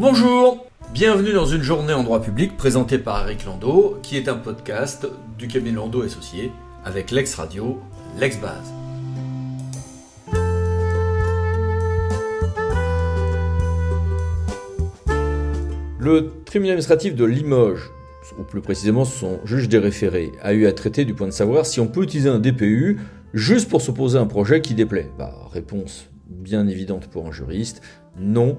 [0.00, 4.36] Bonjour Bienvenue dans une journée en droit public présentée par Eric Landau, qui est un
[4.36, 5.06] podcast
[5.36, 6.52] du cabinet Landau Associé
[6.86, 7.78] avec l'ex-radio,
[8.18, 8.72] l'ex-base.
[15.98, 17.90] Le tribunal administratif de Limoges,
[18.38, 21.66] ou plus précisément son juge des référés, a eu à traiter du point de savoir
[21.66, 23.00] si on peut utiliser un DPU
[23.34, 25.10] juste pour s'opposer à un projet qui déplaît.
[25.18, 27.82] Bah, réponse bien évidente pour un juriste,
[28.18, 28.56] non,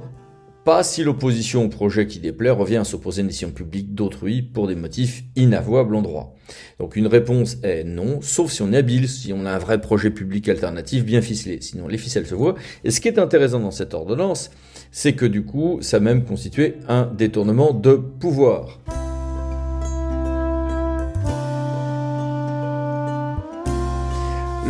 [0.63, 4.41] pas si l'opposition au projet qui déplaît revient à s'opposer à une décision publique d'autrui
[4.43, 6.35] pour des motifs inavouables en droit.
[6.79, 9.81] Donc une réponse est non, sauf si on est habile, si on a un vrai
[9.81, 11.59] projet public alternatif bien ficelé.
[11.61, 12.55] Sinon les ficelles se voient.
[12.83, 14.51] Et ce qui est intéressant dans cette ordonnance,
[14.91, 18.79] c'est que du coup, ça a même constitué un détournement de pouvoir.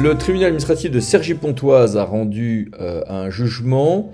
[0.02, 4.12] Le tribunal administratif de Cergy-Pontoise a rendu euh, un jugement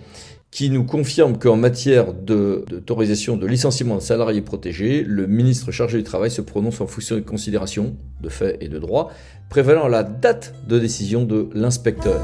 [0.58, 6.04] qui nous confirme qu'en matière d'autorisation de, licenciement de salariés protégés, le ministre chargé du
[6.04, 9.12] travail se prononce en fonction des considérations de fait et de droit
[9.50, 12.22] prévalant la date de décision de l'inspecteur.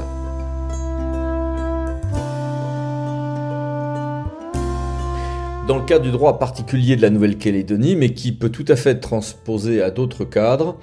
[5.68, 8.90] Dans le cadre du droit particulier de la Nouvelle-Calédonie, mais qui peut tout à fait
[8.90, 10.76] être transposé à d'autres cadres,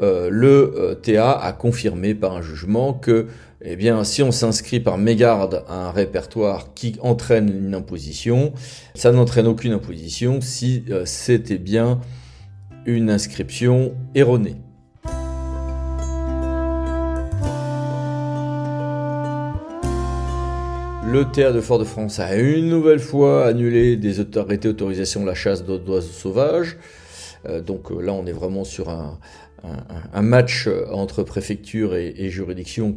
[0.00, 3.26] le euh, TA a confirmé par un jugement que
[3.62, 8.54] eh bien, si on s'inscrit par mégarde à un répertoire qui entraîne une imposition,
[8.94, 12.00] ça n'entraîne aucune imposition si euh, c'était bien
[12.86, 14.56] une inscription erronée.
[21.06, 25.64] Le théâtre de Fort-de-France a une nouvelle fois annulé des autorités d'autorisation de la chasse
[25.64, 26.78] d'oiseaux sauvages.
[27.46, 29.18] Euh, donc euh, là, on est vraiment sur un,
[30.22, 32.96] match entre préfecture et, et juridiction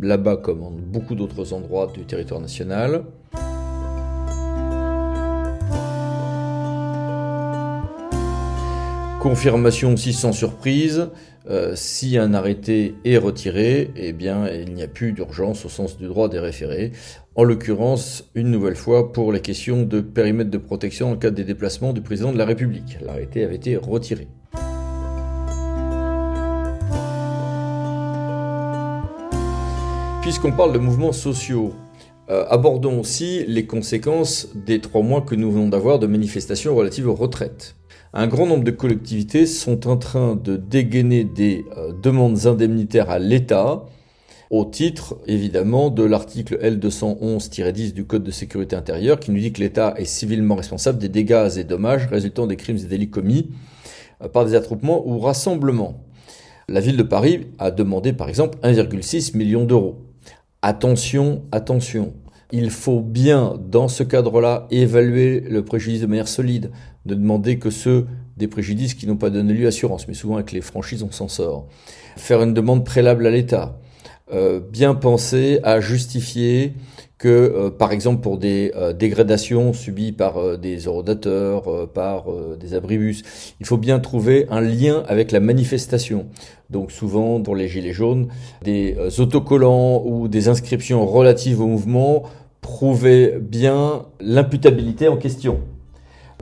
[0.00, 3.04] là-bas comme en beaucoup d'autres endroits du territoire national.
[9.20, 11.08] Confirmation aussi sans surprise,
[11.50, 15.98] euh, si un arrêté est retiré, eh bien il n'y a plus d'urgence au sens
[15.98, 16.92] du droit des référés.
[17.34, 21.42] En l'occurrence, une nouvelle fois pour les questions de périmètre de protection en cas des
[21.42, 22.98] déplacements du président de la République.
[23.00, 24.28] L'arrêté avait été retiré.
[30.22, 31.74] Puisqu'on parle de mouvements sociaux,
[32.30, 37.08] euh, abordons aussi les conséquences des trois mois que nous venons d'avoir de manifestations relatives
[37.08, 37.74] aux retraites.
[38.14, 43.18] Un grand nombre de collectivités sont en train de dégainer des euh, demandes indemnitaires à
[43.18, 43.84] l'État
[44.50, 49.60] au titre évidemment de l'article L211-10 du Code de sécurité intérieure qui nous dit que
[49.60, 53.50] l'État est civilement responsable des dégâts et dommages résultant des crimes et délits commis
[54.22, 56.02] euh, par des attroupements ou rassemblements.
[56.66, 60.06] La ville de Paris a demandé par exemple 1,6 million d'euros.
[60.62, 62.14] Attention, attention.
[62.50, 66.70] Il faut bien, dans ce cadre-là, évaluer le préjudice de manière solide,
[67.08, 70.36] ne demander que ceux des préjudices qui n'ont pas donné lieu à assurance, mais souvent
[70.36, 71.66] avec les franchises on s'en sort.
[72.16, 73.78] Faire une demande préalable à l'État.
[74.30, 76.74] Euh, bien penser à justifier
[77.16, 82.26] que, euh, par exemple, pour des euh, dégradations subies par des eurodateurs, par
[82.60, 83.22] des abribus,
[83.58, 86.26] il faut bien trouver un lien avec la manifestation.
[86.68, 88.28] Donc souvent, pour les gilets jaunes,
[88.62, 92.24] des autocollants ou des inscriptions relatives au mouvement
[92.60, 95.60] prouvaient bien l'imputabilité en question.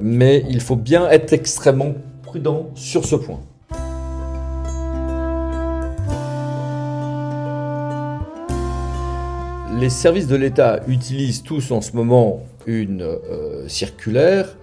[0.00, 3.40] Mais il faut bien être extrêmement prudent sur ce point.
[9.78, 14.56] les services de l'État utilisent tous en ce moment une euh, circulaire,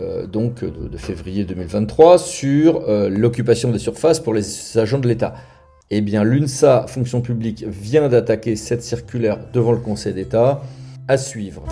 [0.00, 5.34] euh, donc de, février 2023, sur euh, l'occupation des surfaces pour les agents de l'État.
[5.90, 10.62] Eh bien, l'UNSA, fonction publique, vient d'attaquer cette circulaire devant le Conseil d'État.
[11.08, 11.62] À suivre.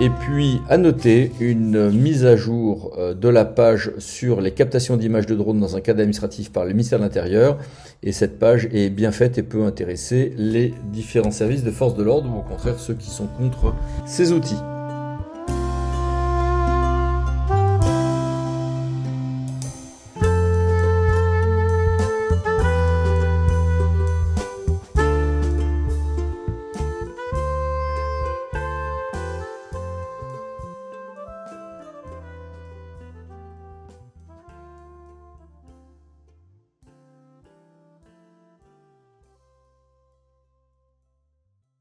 [0.00, 4.96] Et puis, à noter une mise à jour euh, de la page sur les captations
[4.96, 7.58] d'images de drones dans un cadre administratif par le ministère de l'Intérieur.
[8.04, 12.04] Et cette page est bien faite et peut intéresser les différents services de force de
[12.04, 13.74] l'ordre ou au contraire ceux qui sont contre
[14.06, 14.62] ces outils.